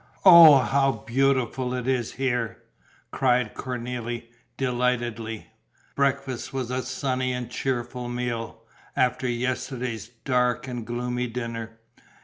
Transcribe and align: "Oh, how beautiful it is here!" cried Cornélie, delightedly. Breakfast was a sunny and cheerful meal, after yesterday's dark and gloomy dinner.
"Oh, 0.25 0.57
how 0.57 1.03
beautiful 1.05 1.75
it 1.75 1.87
is 1.87 2.13
here!" 2.13 2.57
cried 3.11 3.53
Cornélie, 3.53 4.29
delightedly. 4.57 5.49
Breakfast 5.93 6.51
was 6.51 6.71
a 6.71 6.81
sunny 6.81 7.31
and 7.33 7.51
cheerful 7.51 8.09
meal, 8.09 8.63
after 8.95 9.29
yesterday's 9.29 10.07
dark 10.07 10.67
and 10.67 10.87
gloomy 10.87 11.27
dinner. 11.27 11.79